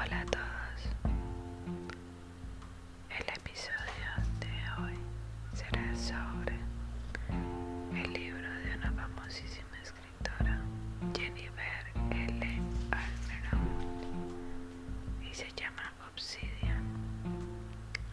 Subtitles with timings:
[0.00, 0.80] Hola a todos.
[3.10, 4.94] El episodio de hoy
[5.52, 6.54] será sobre
[8.00, 10.60] el libro de una famosísima escritora,
[11.16, 11.82] Jennifer
[12.12, 12.46] L.
[12.92, 13.68] Almeron,
[15.20, 16.84] y se llama Obsidian.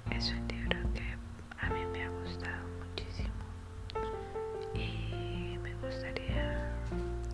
[0.09, 1.15] Es un libro que
[1.59, 3.45] a mí me ha gustado muchísimo
[4.73, 6.71] y me gustaría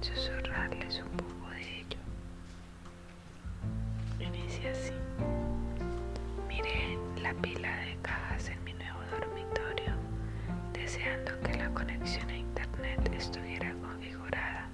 [0.01, 1.30] susurrarles un poco
[4.61, 4.93] decía así.
[6.47, 9.93] Miré la pila de cajas en mi nuevo dormitorio,
[10.73, 14.67] deseando que la conexión a internet estuviera configurada.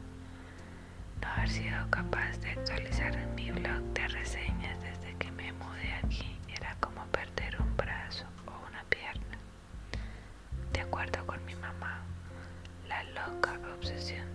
[1.21, 6.37] No haber sido capaz de actualizar mi blog de reseñas desde que me mudé aquí
[6.53, 9.37] era como perder un brazo o una pierna.
[10.73, 12.01] De acuerdo con mi mamá,
[12.89, 14.26] la loca obsesión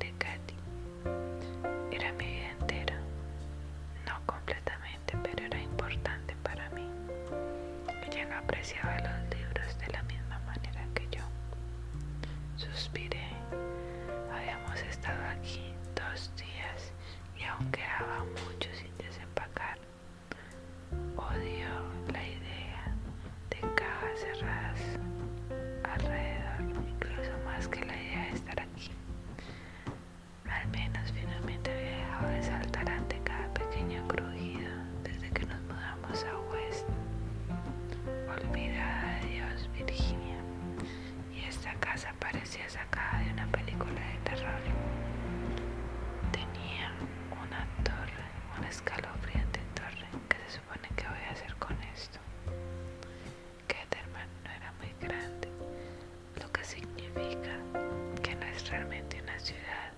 [58.73, 59.92] realmente una ciudad.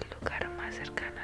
[0.00, 1.20] El lugar más cercano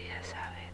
[0.00, 0.69] vida, ¿sabes?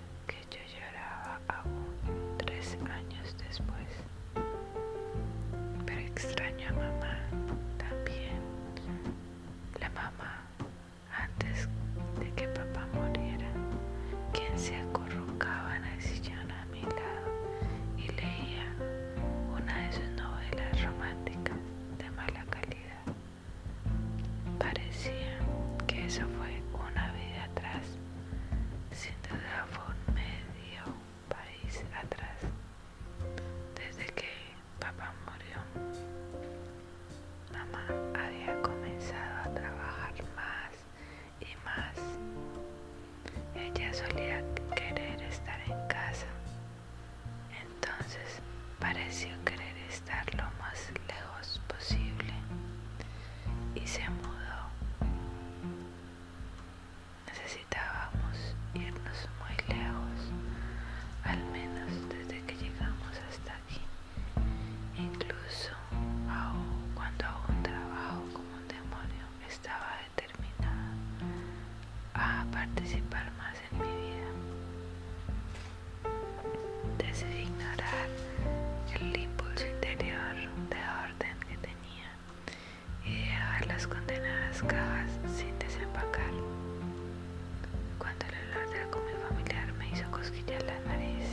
[89.96, 91.24] hizo cosquillas la nariz.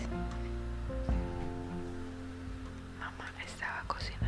[3.00, 4.23] Mamá estaba cocinando.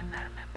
[0.00, 0.49] Era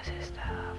[0.00, 0.69] has estado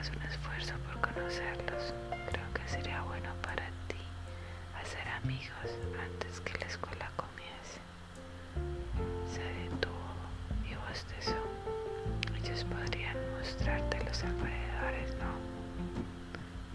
[0.00, 1.92] hagas un esfuerzo por conocerlos.
[2.30, 4.00] Creo que sería bueno para ti
[4.80, 7.80] hacer amigos antes que la escuela comience.
[9.30, 10.16] Se detuvo
[10.64, 11.36] y bostezó.
[12.34, 15.32] Ellos podrían mostrarte los alrededores, ¿no?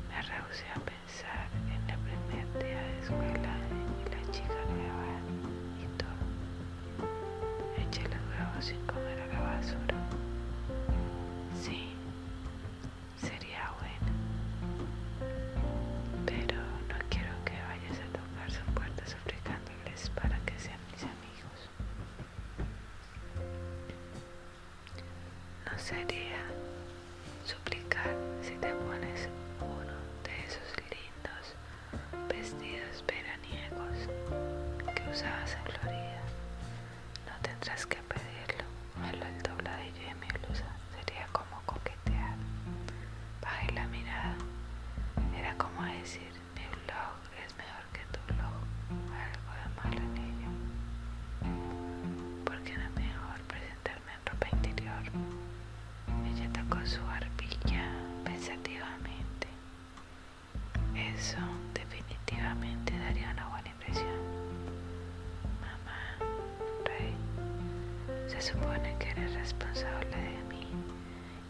[0.10, 3.54] Me rehusé a pensar en el primer día de escuela
[4.02, 5.22] y la chica grabada
[5.82, 6.22] y todo.
[7.82, 10.05] Eché los huevos sin comer a la basura.
[37.66, 38.05] mientras que
[68.40, 70.68] Se supone que eres responsable de mí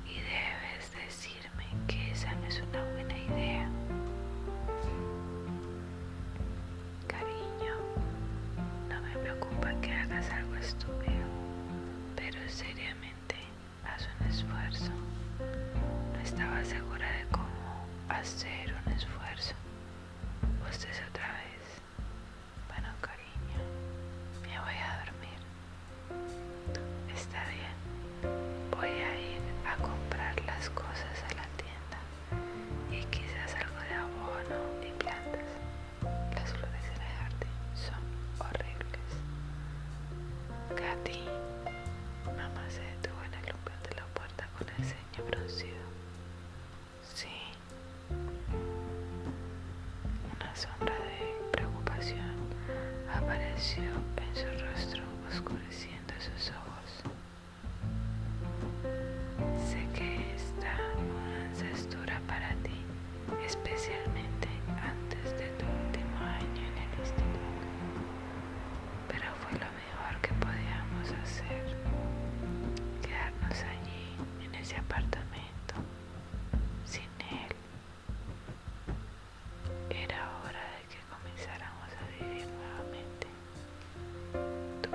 [0.06, 2.84] y debes decirme que esa no es una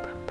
[0.06, 0.29] up.